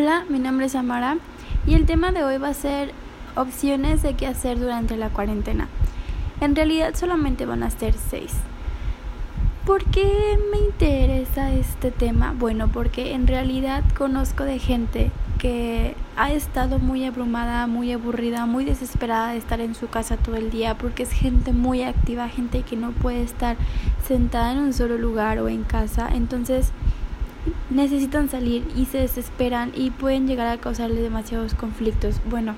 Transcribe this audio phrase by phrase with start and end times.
[0.00, 1.16] Hola, mi nombre es Amara
[1.66, 2.92] y el tema de hoy va a ser
[3.34, 5.66] opciones de qué hacer durante la cuarentena.
[6.40, 8.32] En realidad solamente van a ser seis.
[9.66, 12.32] ¿Por qué me interesa este tema?
[12.38, 18.64] Bueno, porque en realidad conozco de gente que ha estado muy abrumada, muy aburrida, muy
[18.64, 22.62] desesperada de estar en su casa todo el día, porque es gente muy activa, gente
[22.62, 23.56] que no puede estar
[24.06, 26.08] sentada en un solo lugar o en casa.
[26.14, 26.70] Entonces,
[27.70, 32.16] necesitan salir y se desesperan y pueden llegar a causarles demasiados conflictos.
[32.28, 32.54] Bueno,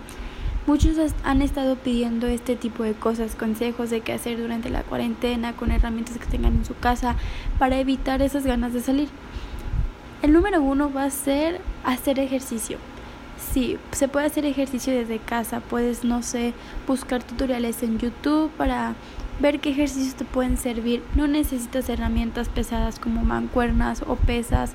[0.67, 5.55] muchos han estado pidiendo este tipo de cosas, consejos de qué hacer durante la cuarentena
[5.55, 7.17] con herramientas que tengan en su casa
[7.59, 9.09] para evitar esas ganas de salir.
[10.23, 12.79] El número uno va a ser hacer ejercicio.
[13.53, 15.61] Sí, se puede hacer ejercicio desde casa.
[15.61, 16.53] Puedes, no sé,
[16.87, 18.95] buscar tutoriales en YouTube para
[19.41, 21.03] ver qué ejercicios te pueden servir.
[21.15, 24.73] No necesitas herramientas pesadas como mancuernas o pesas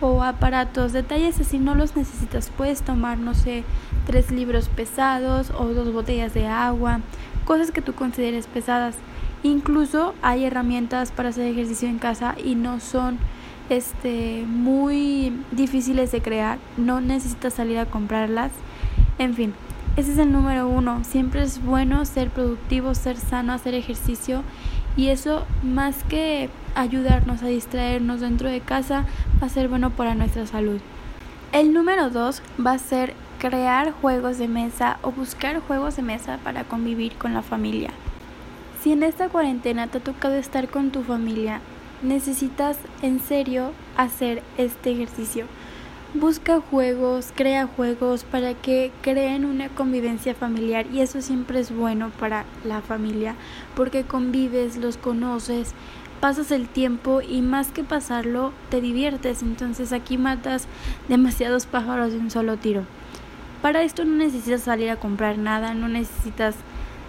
[0.00, 0.92] o aparatos.
[0.92, 2.50] Detalles así no los necesitas.
[2.56, 3.64] Puedes tomar, no sé,
[4.06, 7.00] tres libros pesados o dos botellas de agua,
[7.44, 8.96] cosas que tú consideres pesadas.
[9.42, 13.18] Incluso hay herramientas para hacer ejercicio en casa y no son
[13.68, 16.58] este muy difíciles de crear.
[16.76, 18.52] No necesitas salir a comprarlas.
[19.18, 19.54] En fin,
[19.96, 21.04] ese es el número uno.
[21.04, 24.42] Siempre es bueno ser productivo, ser sano, hacer ejercicio.
[24.96, 29.06] Y eso, más que ayudarnos a distraernos dentro de casa,
[29.42, 30.80] va a ser bueno para nuestra salud.
[31.52, 36.38] El número dos va a ser crear juegos de mesa o buscar juegos de mesa
[36.44, 37.90] para convivir con la familia.
[38.82, 41.60] Si en esta cuarentena te ha tocado estar con tu familia,
[42.02, 45.46] necesitas en serio hacer este ejercicio
[46.20, 52.10] busca juegos, crea juegos para que creen una convivencia familiar y eso siempre es bueno
[52.18, 53.34] para la familia
[53.74, 55.74] porque convives, los conoces,
[56.20, 60.66] pasas el tiempo y más que pasarlo te diviertes, entonces aquí matas
[61.08, 62.84] demasiados pájaros de un solo tiro.
[63.62, 66.54] Para esto no necesitas salir a comprar nada, no necesitas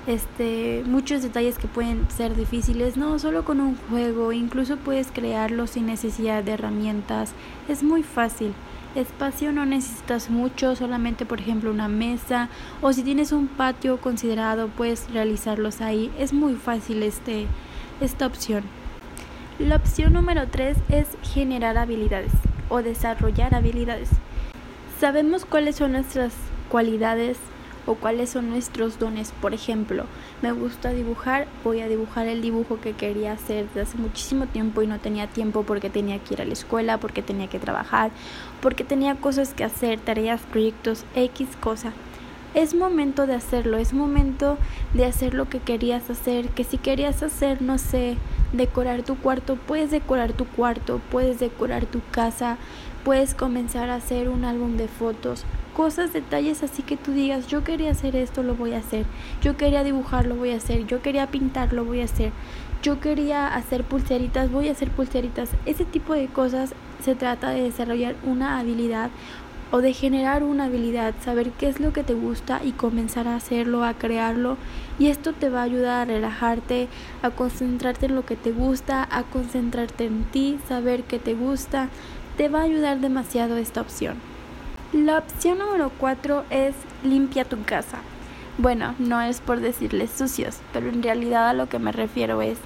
[0.08, 5.68] este muchos detalles que pueden ser difíciles, no, solo con un juego, incluso puedes crearlo
[5.68, 7.34] sin necesidad de herramientas,
[7.68, 8.54] es muy fácil.
[8.96, 12.50] Espacio no necesitas mucho, solamente por ejemplo una mesa
[12.82, 16.12] o si tienes un patio considerado puedes realizarlos ahí.
[16.18, 17.48] Es muy fácil este,
[18.02, 18.64] esta opción.
[19.60, 22.32] La opción número 3 es generar habilidades
[22.70, 24.10] o desarrollar habilidades.
[25.00, 26.34] Sabemos cuáles son nuestras
[26.70, 27.38] cualidades
[27.88, 29.34] o cuáles son nuestros dones.
[29.42, 30.04] Por ejemplo,
[30.44, 34.84] me gusta dibujar, voy a dibujar el dibujo que quería hacer desde hace muchísimo tiempo
[34.84, 38.12] y no tenía tiempo porque tenía que ir a la escuela, porque tenía que trabajar,
[38.62, 41.94] porque tenía cosas que hacer, tareas, proyectos, X cosa.
[42.54, 44.58] Es momento de hacerlo, es momento
[44.94, 48.18] de hacer lo que querías hacer, que si querías hacer, no sé,
[48.52, 52.58] decorar tu cuarto, puedes decorar tu cuarto, puedes decorar tu casa,
[53.04, 55.46] puedes comenzar a hacer un álbum de fotos,
[55.78, 59.06] cosas, detalles así que tú digas, yo quería hacer esto, lo voy a hacer,
[59.44, 62.32] yo quería dibujar, lo voy a hacer, yo quería pintar, lo voy a hacer,
[62.82, 65.52] yo quería hacer pulseritas, voy a hacer pulseritas.
[65.68, 66.74] Ese tipo de cosas
[67.04, 69.12] se trata de desarrollar una habilidad
[69.70, 73.36] o de generar una habilidad, saber qué es lo que te gusta y comenzar a
[73.36, 74.58] hacerlo, a crearlo.
[74.98, 76.88] Y esto te va a ayudar a relajarte,
[77.22, 81.90] a concentrarte en lo que te gusta, a concentrarte en ti, saber qué te gusta.
[82.36, 84.37] Te va a ayudar demasiado esta opción.
[84.94, 87.98] La opción número 4 es limpia tu casa.
[88.58, 92.58] Bueno, no es por decirles sucios, pero en realidad a lo que me refiero es,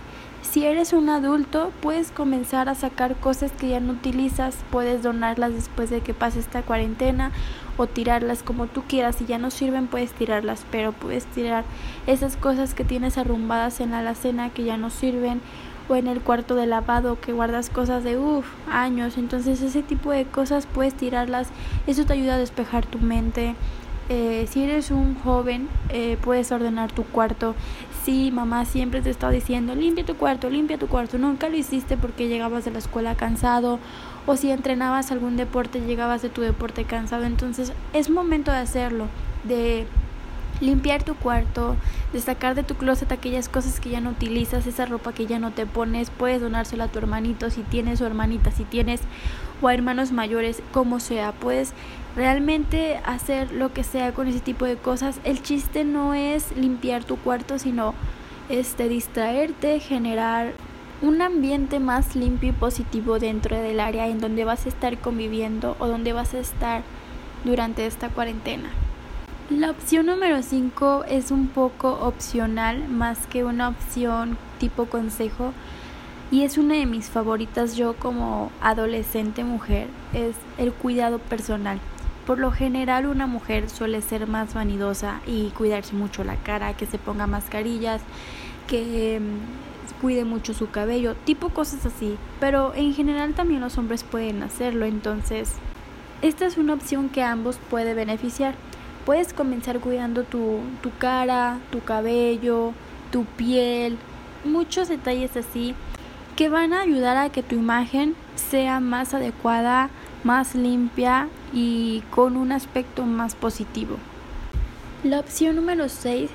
[0.44, 5.56] si eres un adulto, puedes comenzar a sacar cosas que ya no utilizas, puedes donarlas
[5.56, 7.32] después de que pase esta cuarentena
[7.76, 11.64] o tirarlas como tú quieras, si ya no sirven puedes tirarlas, pero puedes tirar
[12.06, 15.42] esas cosas que tienes arrumbadas en la alacena que ya no sirven
[15.92, 19.18] o en el cuarto de lavado que guardas cosas de uff, años.
[19.18, 21.50] Entonces ese tipo de cosas puedes tirarlas.
[21.86, 23.56] Eso te ayuda a despejar tu mente.
[24.08, 27.56] Eh, si eres un joven, eh, puedes ordenar tu cuarto.
[28.04, 31.18] Si mamá siempre te está diciendo, limpia tu cuarto, limpia tu cuarto.
[31.18, 33.78] Nunca lo hiciste porque llegabas de la escuela cansado.
[34.26, 37.26] O si entrenabas algún deporte, llegabas de tu deporte cansado.
[37.26, 39.08] Entonces es momento de hacerlo.
[39.44, 39.88] De
[40.62, 41.76] limpiar tu cuarto,
[42.14, 45.40] de sacar de tu closet aquellas cosas que ya no utilizas, esa ropa que ya
[45.40, 49.02] no te pones, puedes donársela a tu hermanito si tienes o hermanita, si tienes
[49.62, 51.74] o a hermanos mayores, como sea, puedes
[52.16, 55.20] realmente hacer lo que sea con ese tipo de cosas.
[55.24, 57.94] El chiste no es limpiar tu cuarto, sino
[58.50, 60.54] este distraerte, generar
[61.02, 65.76] un ambiente más limpio y positivo dentro del área en donde vas a estar conviviendo
[65.80, 66.84] o donde vas a estar
[67.44, 68.70] durante esta cuarentena.
[69.52, 75.52] La opción número 5 es un poco opcional más que una opción tipo consejo
[76.32, 81.80] y es una de mis favoritas yo como adolescente mujer, es el cuidado personal.
[82.26, 86.86] por lo general una mujer suele ser más vanidosa y cuidarse mucho la cara, que
[86.86, 88.02] se ponga mascarillas,
[88.70, 92.18] que mm, cuide mucho su cabello, tipo cosas así.
[92.40, 95.56] Pero en general también los hombres pueden hacerlo, entonces
[96.22, 98.56] esta es una opción que ambos puede beneficiar.
[99.06, 102.74] Puedes comenzar cuidando tu, tu cara, tu cabello,
[103.12, 103.98] tu piel,
[104.46, 105.76] muchos detalles así
[106.36, 109.90] que van a ayudar a que tu imagen sea más adecuada,
[110.24, 113.98] más limpia y con un aspecto más positivo.
[115.04, 116.30] La opción número 6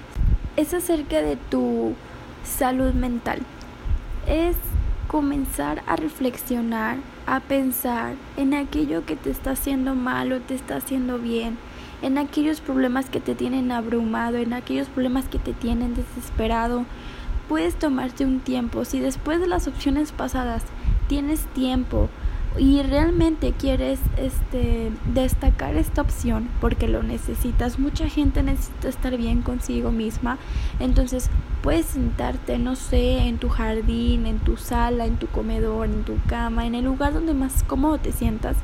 [0.56, 1.94] es acerca de tu
[2.44, 3.40] salud mental.
[4.26, 4.56] Es
[5.08, 10.76] comenzar a reflexionar, a pensar en aquello que te está haciendo mal o te está
[10.76, 11.58] haciendo bien,
[12.02, 16.84] en aquellos problemas que te tienen abrumado, en aquellos problemas que te tienen desesperado.
[17.48, 18.84] Puedes tomarte un tiempo.
[18.84, 20.62] Si después de las opciones pasadas
[21.08, 22.08] tienes tiempo
[22.58, 29.42] y realmente quieres este destacar esta opción porque lo necesitas, mucha gente necesita estar bien
[29.42, 30.38] consigo misma,
[30.80, 31.30] entonces
[31.62, 36.16] puedes sentarte, no sé, en tu jardín, en tu sala, en tu comedor, en tu
[36.26, 38.56] cama, en el lugar donde más cómodo te sientas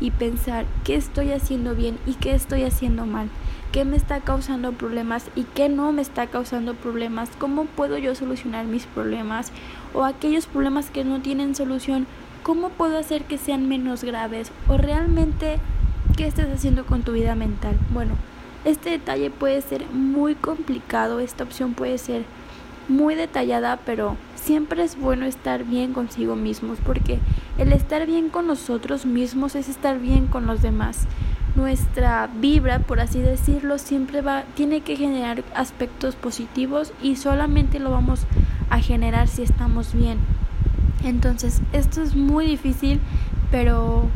[0.00, 3.28] y pensar qué estoy haciendo bien y qué estoy haciendo mal,
[3.72, 8.14] qué me está causando problemas y qué no me está causando problemas, cómo puedo yo
[8.14, 9.52] solucionar mis problemas
[9.92, 12.06] o aquellos problemas que no tienen solución,
[12.42, 15.58] cómo puedo hacer que sean menos graves o realmente
[16.16, 17.76] qué estás haciendo con tu vida mental.
[17.90, 18.14] Bueno,
[18.64, 22.24] este detalle puede ser muy complicado, esta opción puede ser
[22.88, 27.18] muy detallada, pero siempre es bueno estar bien consigo mismos, porque
[27.58, 31.06] el estar bien con nosotros mismos es estar bien con los demás.
[31.56, 37.90] Nuestra vibra, por así decirlo, siempre va tiene que generar aspectos positivos y solamente lo
[37.90, 38.26] vamos
[38.70, 40.18] a generar si estamos bien.
[41.04, 43.00] Entonces, esto es muy difícil,
[43.50, 44.08] pero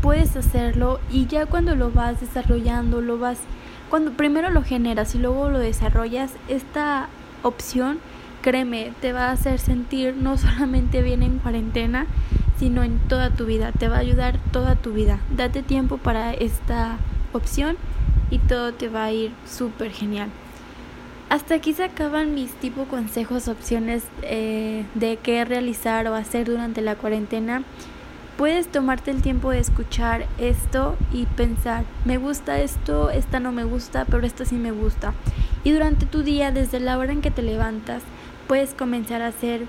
[0.00, 3.38] puedes hacerlo y ya cuando lo vas desarrollando, lo vas
[3.90, 7.08] cuando primero lo generas y luego lo desarrollas, esta
[7.42, 7.98] opción,
[8.40, 12.06] créeme, te va a hacer sentir no solamente bien en cuarentena,
[12.60, 13.72] sino en toda tu vida.
[13.72, 15.18] Te va a ayudar toda tu vida.
[15.34, 16.98] Date tiempo para esta
[17.32, 17.78] opción
[18.30, 20.28] y todo te va a ir súper genial.
[21.30, 26.82] Hasta aquí se acaban mis tipo consejos, opciones eh, de qué realizar o hacer durante
[26.82, 27.62] la cuarentena.
[28.36, 33.64] Puedes tomarte el tiempo de escuchar esto y pensar, me gusta esto, esta no me
[33.64, 35.14] gusta, pero esta sí me gusta.
[35.64, 38.02] Y durante tu día, desde la hora en que te levantas,
[38.46, 39.66] puedes comenzar a hacer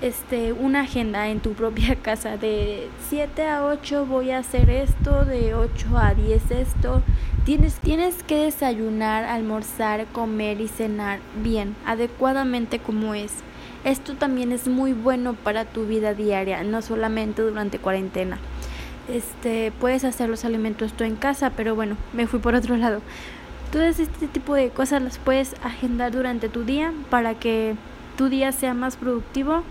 [0.00, 5.24] este una agenda en tu propia casa de 7 a 8 voy a hacer esto,
[5.24, 7.02] de 8 a 10 esto.
[7.44, 13.32] Tienes, tienes que desayunar, almorzar, comer y cenar bien, adecuadamente como es.
[13.82, 18.38] Esto también es muy bueno para tu vida diaria, no solamente durante cuarentena.
[19.08, 23.00] Este, puedes hacer los alimentos tú en casa, pero bueno, me fui por otro lado.
[23.72, 27.74] Todas este tipo de cosas las puedes agendar durante tu día para que
[28.16, 29.62] tu día sea más productivo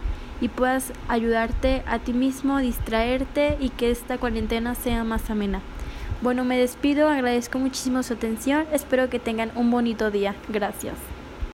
[0.41, 5.61] y puedas ayudarte a ti mismo, distraerte y que esta cuarentena sea más amena.
[6.21, 10.35] Bueno, me despido, agradezco muchísimo su atención, espero que tengan un bonito día.
[10.49, 10.95] Gracias.